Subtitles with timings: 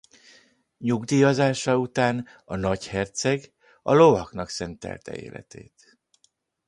[0.77, 3.51] Nyugdíjazása után a nagyherceg
[3.81, 5.97] a lovaknak szentelte életét.